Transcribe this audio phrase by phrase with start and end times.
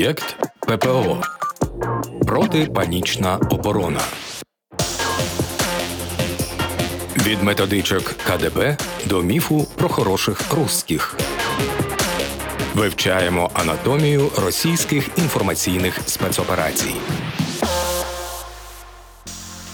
[0.00, 1.22] Проєкт ППО
[2.26, 4.00] Протипанічна оборона.
[7.16, 8.76] Від методичок КДБ
[9.06, 11.16] до міфу про хороших русських.
[12.74, 16.94] Вивчаємо анатомію російських інформаційних спецоперацій.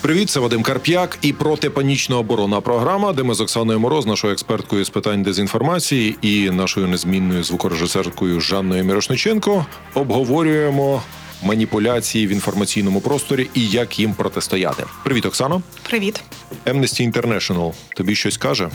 [0.06, 4.84] Привіт, це Вадим Карп'як і протипанічна оборона програма, де ми з Оксаною Мороз, нашою експерткою
[4.84, 11.02] з питань дезінформації і нашою незмінною звукорежисеркою Жанною Мірошниченко обговорюємо
[11.42, 14.84] маніпуляції в інформаційному просторі і як їм протистояти.
[15.04, 15.62] Привіт, Оксано.
[15.82, 16.22] Привіт.
[16.66, 18.68] Amnesty International тобі щось каже?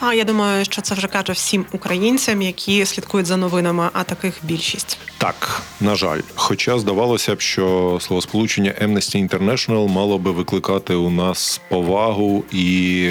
[0.00, 4.34] А я думаю, що це вже каже всім українцям, які слідкують за новинами, а таких
[4.42, 4.98] більшість.
[5.18, 11.60] Так, на жаль, хоча здавалося б, що словосполучення Amnesty International мало би викликати у нас
[11.68, 13.08] повагу і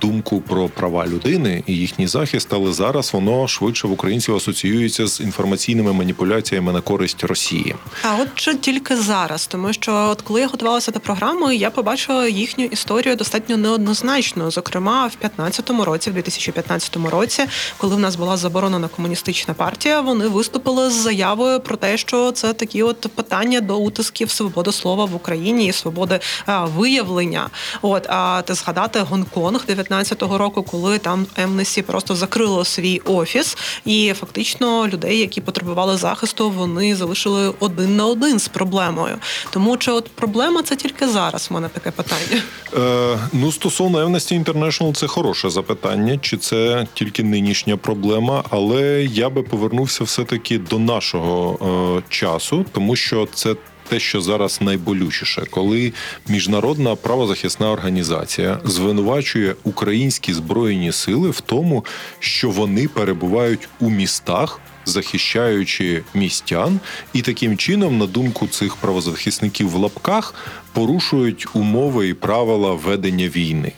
[0.00, 5.20] думку про права людини і їхній захист, але зараз воно швидше в українців асоціюється з
[5.20, 7.74] інформаційними маніпуляціями на користь Росії.
[8.02, 12.28] А от що тільки зараз, тому що от коли я готувалася до програми, я побачила
[12.28, 14.50] їхню історію достатньо неоднозначно.
[14.50, 17.42] Зокрема, в 15-му році, в 2015 році,
[17.76, 22.52] коли в нас була заборонена комуністична партія, вони виступили з заявою про те, що це
[22.52, 27.50] такі от питання до утисків свободи слова в Україні і свободи а, виявлення.
[27.82, 33.56] От а ти згадати Гонконг 19 2015 року, коли там Емнесі просто закрило свій офіс,
[33.84, 39.16] і фактично людей, які потребували захисту, вони залишили один на один з проблемою.
[39.50, 41.48] Тому чи от проблема це тільки зараз?
[41.50, 42.42] У мене таке питання.
[42.76, 49.30] Е, Ну стосовно Amnesty International, це хороше запитання, чи це тільки нинішня проблема, але я
[49.30, 51.58] би повернувся все таки до нашого
[51.98, 53.54] е, часу, тому що це
[53.90, 55.92] те, що зараз найболючіше, коли
[56.28, 61.84] міжнародна правозахисна організація звинувачує українські збройні сили в тому,
[62.18, 64.60] що вони перебувають у містах.
[64.84, 66.80] Захищаючи містян,
[67.12, 70.34] і таким чином, на думку цих правозахисників в лапках,
[70.72, 73.72] порушують умови і правила ведення війни.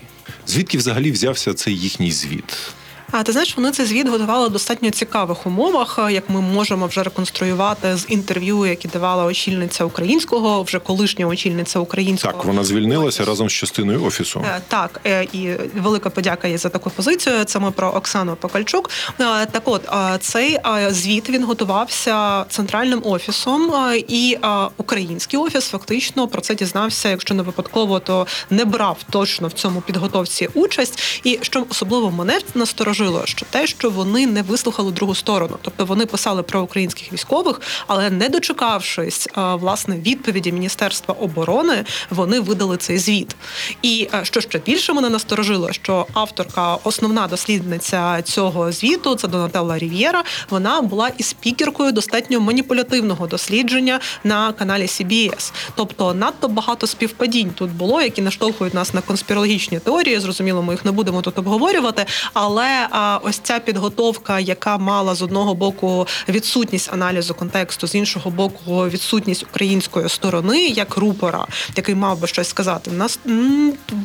[0.47, 2.73] Звідки взагалі взявся цей їхній звіт?
[3.12, 7.03] А ти знаєш, вони цей звіт готували в достатньо цікавих умовах, як ми можемо вже
[7.03, 12.33] реконструювати з інтерв'ю, які давала очільниця українського, вже колишня очільниця українського.
[12.33, 14.45] Так, вона звільнилася разом з частиною офісу.
[14.47, 17.45] Е, так, е, і велика подяка є за таку позицію.
[17.45, 18.91] Це ми про Оксану Покальчук.
[19.21, 19.89] Е, так, от
[20.21, 20.59] цей
[20.91, 23.73] звіт він готувався центральним офісом,
[24.09, 24.39] і
[24.77, 27.09] український офіс фактично про це дізнався.
[27.09, 31.21] Якщо не випадково, то не брав точно в цьому підготовці участь.
[31.25, 35.85] І що особливо мене насторожив, насторожило, що те, що вони не вислухали другу сторону, тобто
[35.85, 42.99] вони писали про українських військових, але не дочекавшись власне відповіді Міністерства оборони, вони видали цей
[42.99, 43.37] звіт.
[43.83, 50.25] І що ще більше мене насторожило, що авторка, основна дослідниця цього звіту, це Донателла Рів'єра,
[50.51, 55.53] вона була і спікеркою достатньо маніпулятивного дослідження на каналі CBS.
[55.75, 60.21] Тобто надто багато співпадінь тут було, які наштовхують нас на конспірологічні теорії.
[60.21, 65.23] Зрозуміло, ми їх не будемо тут обговорювати, але а ось ця підготовка, яка мала з
[65.23, 72.21] одного боку відсутність аналізу контексту, з іншого боку, відсутність української сторони як рупора, який мав
[72.21, 72.91] би щось сказати.
[72.91, 73.19] У нас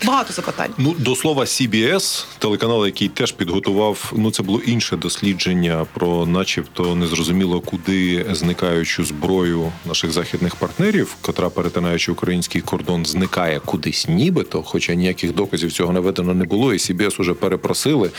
[0.03, 0.71] багато запитань.
[0.77, 4.13] Ну до слова, CBS, телеканал, який теж підготував.
[4.15, 11.49] Ну це було інше дослідження про, начебто, незрозуміло, куди зникаючу зброю наших західних партнерів, котра
[11.49, 17.21] перетинаючи український кордон, зникає кудись, нібито, хоча ніяких доказів цього наведено не було, і CBS
[17.21, 18.11] уже перепросили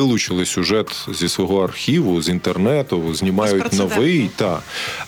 [0.00, 4.30] вилучили сюжет зі свого архіву, з інтернету, знімають новий.
[4.36, 4.60] Та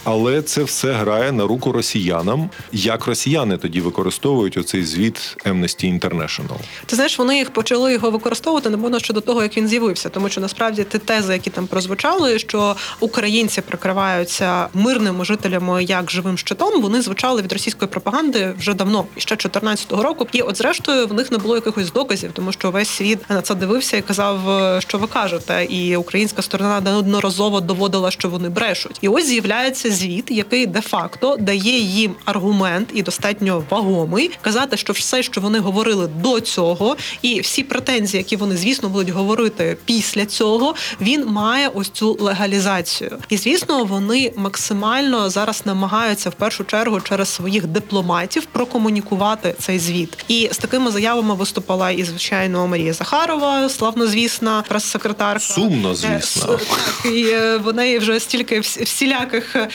[0.04, 2.50] але це все грає на руку росіянам.
[2.72, 6.56] Як росіяни тоді використовують оцей звіт Amnesty International?
[6.86, 10.28] Ти знаєш, вони їх почали його використовувати не можна щодо того, як він з'явився, тому
[10.28, 16.82] що насправді ті тези, які там прозвучали, що українці прикриваються мирними жителями як живим щитом,
[16.82, 20.26] вони звучали від російської пропаганди вже давно, ще 14-го року.
[20.32, 23.54] І от зрештою в них не було якихось доказів, тому що весь світ на це
[23.54, 24.38] дивився і казав
[24.82, 28.98] що ви кажете, і українська сторона неодноразово доводила, що вони брешуть.
[29.00, 35.22] І ось з'являється звіт, який де-факто дає їм аргумент і достатньо вагомий казати, що все,
[35.22, 40.74] що вони говорили до цього, і всі претензії, які вони звісно будуть говорити після цього,
[41.00, 43.18] він має ось цю легалізацію.
[43.28, 50.24] І звісно, вони максимально зараз намагаються в першу чергу через своїх дипломатів прокомунікувати цей звіт.
[50.28, 55.38] І з такими заявами виступала і звичайно Марія Захарова, славнозвісна прес-секретарка.
[55.44, 56.58] Сумно, Е, звісно.
[57.04, 59.68] і е, в неї вже стільки вс- всіляких е,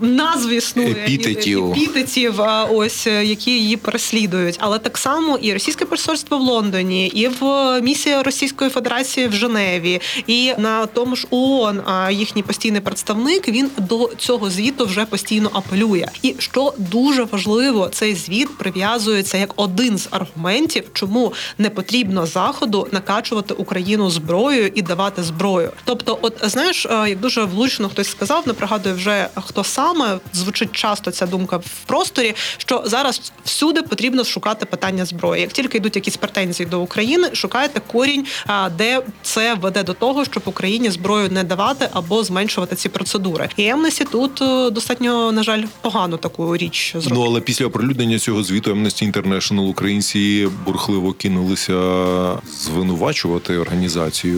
[0.00, 1.70] назв існує Епітетів.
[1.72, 2.40] епітетів,
[2.70, 4.56] ось які її переслідують.
[4.60, 7.42] Але так само і російське посольство в Лондоні, і в
[7.80, 14.10] місія Російської Федерації в Женеві, і на тому ж ООН їхній постійний представник він до
[14.18, 16.06] цього звіту вже постійно апелює.
[16.22, 22.88] І що дуже важливо, цей звіт прив'язується як один з аргументів, чому не потрібно заходу
[22.92, 25.72] накачувати Україну зброєю і давати зброю.
[25.84, 31.10] Тобто, от знаєш, як дуже влучно хтось сказав, не пригадую вже хто саме звучить часто
[31.10, 35.40] ця думка в просторі, що зараз всюди потрібно шукати питання зброї.
[35.40, 38.26] Як тільки йдуть якісь претензії до України, шукайте корінь,
[38.78, 43.48] де це веде до того, щоб Україні зброю не давати або зменшувати ці процедури.
[43.56, 48.42] І Емнесі тут е, достатньо на жаль погано таку річ Ну але після оприлюднення цього
[48.42, 51.78] звіту Amnesty International українці бурхливо кинулися
[52.60, 53.87] звинувачувати організацію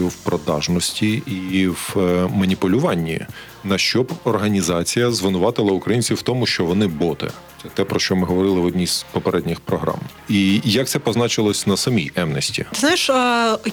[0.07, 3.21] в продажності і в е, маніпулюванні.
[3.63, 7.31] На що б організація звинуватила українців в тому, що вони боти.
[7.63, 9.99] Це те, про що ми говорили в одній з попередніх програм.
[10.29, 12.65] І як це позначилось на самій Емнесті?
[12.71, 13.09] Ти знаєш,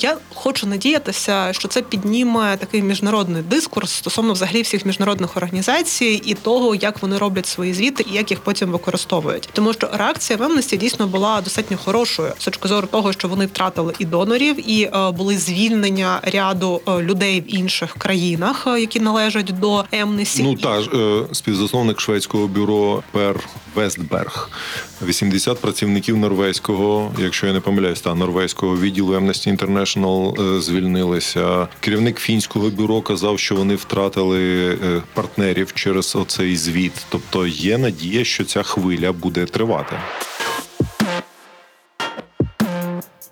[0.01, 6.35] я хочу надіятися, що це підніме такий міжнародний дискурс стосовно взагалі всіх міжнародних організацій і
[6.35, 9.49] того, як вони роблять свої звіти і як їх потім використовують.
[9.53, 13.47] Тому що реакція в Емнесті дійсно була достатньо хорошою з точки зору того, що вони
[13.47, 19.01] втратили і донорів, і е, були звільнення ряду е, людей в інших країнах, е, які
[19.01, 20.43] належать до Емнесті.
[20.43, 23.41] Ну та ж, е, співзасновник шведського бюро Пер
[23.75, 24.51] Вестберг,
[25.03, 31.69] 80 працівників норвезького, якщо я не помиляюсь, та норвезького відділу Amnesty International е, звільнилися.
[31.81, 36.93] Керівник фінського бюро казав, що вони втратили е, партнерів через оцей звіт.
[37.09, 39.97] Тобто є надія, що ця хвиля буде тривати.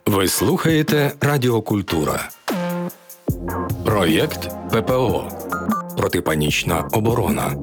[0.07, 2.29] Ви слухаєте Радіокультура.
[3.85, 5.29] Проєкт ППО.
[5.97, 7.57] Протипанічна оборона.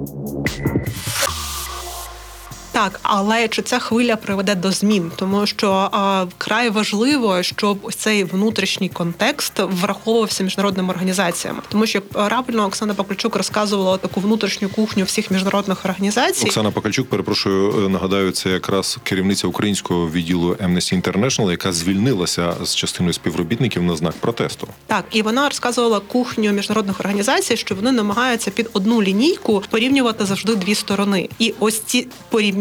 [2.74, 5.12] Так, але чи ця хвиля приведе до змін?
[5.16, 11.60] Тому що а, вкрай важливо, щоб цей внутрішній контекст враховувався міжнародними організаціями.
[11.70, 16.46] Тому що як правильно Оксана Покольчук розказувала таку внутрішню кухню всіх міжнародних організацій.
[16.46, 22.76] Оксана Покальчук, перепрошую, е, нагадаю, це якраз керівниця українського відділу Amnesty International, яка звільнилася з
[22.76, 24.68] частиною співробітників на знак протесту.
[24.88, 30.56] Так, і вона розказувала кухню міжнародних організацій, що вони намагаються під одну лінійку порівнювати завжди
[30.56, 31.30] дві сторони.
[31.40, 32.08] І ось ці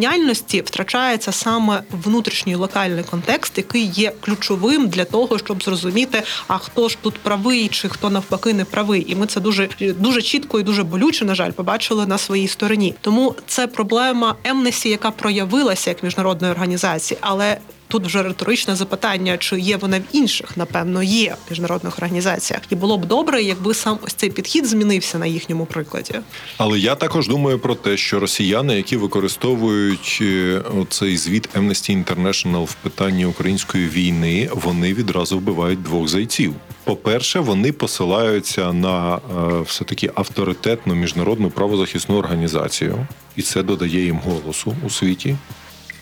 [0.03, 6.89] порівняльності втрачається саме внутрішній локальний контекст, який є ключовим для того, щоб зрозуміти, а хто
[6.89, 9.13] ж тут правий, чи хто навпаки не правий.
[9.13, 12.95] І ми це дуже дуже чітко і дуже болюче, на жаль, побачили на своїй стороні.
[13.01, 17.59] Тому це проблема Емнесі, яка проявилася як міжнародної організації, але.
[17.93, 22.75] Тут вже риторичне запитання, чи є вона в інших, напевно, є в міжнародних організаціях, і
[22.75, 26.15] було б добре, якби сам ось цей підхід змінився на їхньому прикладі.
[26.57, 32.65] Але я також думаю про те, що росіяни, які використовують е, цей звіт Amnesty International
[32.65, 36.55] в питанні української війни, вони відразу вбивають двох зайців.
[36.85, 39.21] По-перше, вони посилаються на е,
[39.67, 43.07] все таки авторитетну міжнародну правозахисну організацію,
[43.37, 45.37] і це додає їм голосу у світі.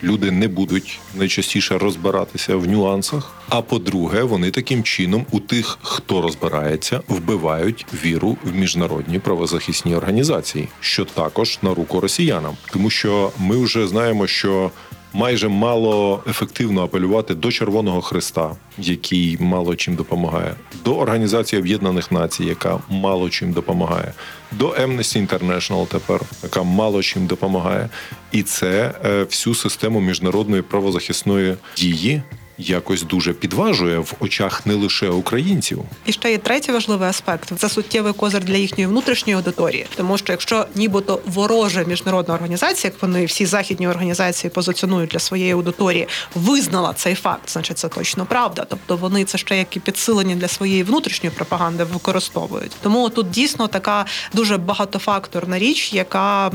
[0.03, 3.33] Люди не будуть найчастіше розбиратися в нюансах.
[3.49, 10.69] А по-друге, вони таким чином у тих, хто розбирається, вбивають віру в міжнародні правозахисні організації,
[10.81, 14.71] що також на руку росіянам, тому що ми вже знаємо, що
[15.13, 22.45] майже мало ефективно апелювати до Червоного Христа, який мало чим допомагає, до Організації Об'єднаних Націй,
[22.45, 24.13] яка мало чим допомагає,
[24.53, 27.89] до Amnesty International тепер, яка мало чим допомагає,
[28.33, 32.23] і це е, всю систему міжнародної правозахисної дії.
[32.61, 35.83] Якось дуже підважує в очах не лише українців.
[36.07, 39.87] І ще є третій важливий аспект це суттєвий козир для їхньої внутрішньої аудиторії.
[39.97, 45.53] Тому що якщо нібито ворожа міжнародна організація, як вони всі західні організації позиціонують для своєї
[45.53, 48.67] аудиторії, визнала цей факт, значить це точно правда.
[48.69, 52.73] Тобто вони це ще як і підсилення для своєї внутрішньої пропаганди використовують.
[52.83, 56.51] Тому тут дійсно така дуже багатофакторна річ, яка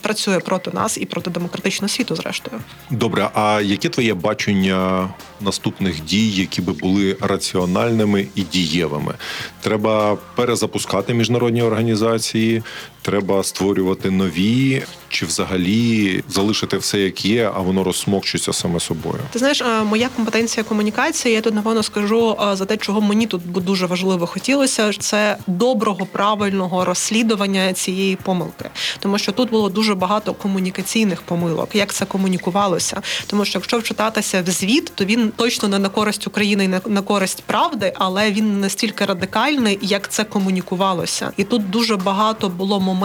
[0.00, 2.60] працює проти нас і проти демократичного світу, зрештою.
[2.90, 5.08] Добре, а яке твоє бачення
[5.40, 9.14] наступних дій, які би були раціональними і дієвими?
[9.60, 12.62] Треба перезапускати міжнародні організації,
[13.08, 19.18] треба створювати нові, чи взагалі залишити все як є, а воно розсмокчується саме собою?
[19.32, 21.34] Ти знаєш, е, моя компетенція комунікації.
[21.34, 24.92] Я тут напевно скажу е, за те, чого мені тут дуже важливо хотілося.
[24.92, 31.92] Це доброго правильного розслідування цієї помилки, тому що тут було дуже багато комунікаційних помилок, як
[31.92, 33.02] це комунікувалося.
[33.26, 36.80] Тому що якщо вчитатися в звіт, то він точно не на користь України і не
[36.86, 41.32] на користь правди, але він не настільки радикальний, як це комунікувалося.
[41.36, 42.97] І тут дуже багато було моментів,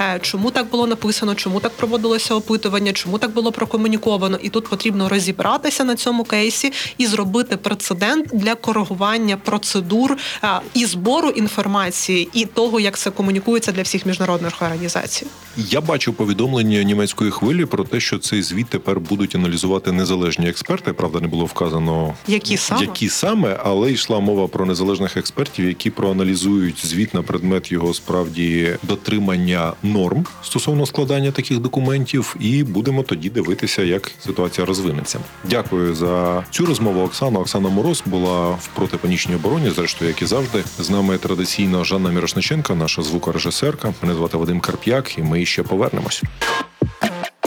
[0.00, 4.38] е, чому так було написано, чому так проводилося опитування, чому так було прокомуніковано.
[4.42, 10.86] І тут потрібно розібратися на цьому кейсі і зробити прецедент для коригування процедур е, і
[10.86, 15.26] збору інформації, і того, як це комунікується для всіх міжнародних організацій.
[15.56, 20.92] Я бачу повідомлення німецької хвилі про те, що цей звіт тепер будуть аналізувати незалежні експерти.
[20.92, 22.80] Правда, не було вказано Які саме?
[22.80, 28.76] які саме, але йшла мова про незалежних експертів, які проаналізують звіт на предмет його справді
[29.00, 35.18] дотримання норм стосовно складання таких документів, і будемо тоді дивитися, як ситуація розвинеться.
[35.44, 37.02] Дякую за цю розмову.
[37.02, 39.70] Оксана Оксана Мороз була в протипанічній обороні.
[39.70, 43.94] Зрештою, як і завжди, з нами традиційно Жанна Мірошниченка, наша звукорежисерка.
[44.02, 46.22] Мене звати Вадим Карп'як, і ми ще повернемось.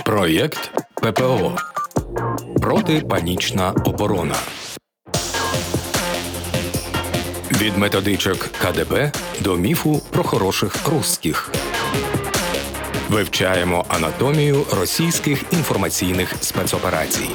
[0.06, 1.58] Проєкт ППО
[2.62, 4.36] Протипанічна оборона.
[7.62, 11.52] Від методичок КДБ до міфу про хороших русських.
[13.10, 17.30] Вивчаємо анатомію російських інформаційних спецоперацій.